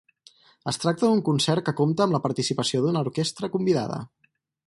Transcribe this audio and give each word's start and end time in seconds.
Es 0.71 0.79
tracta 0.83 1.09
d'un 1.09 1.19
concert 1.27 1.65
que 1.67 1.75
compta 1.81 2.07
amb 2.07 2.17
la 2.17 2.21
participació 2.25 2.83
d'una 2.85 3.05
orquestra 3.07 3.53
convidada. 3.57 4.01